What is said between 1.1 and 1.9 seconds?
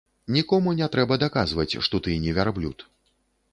даказваць,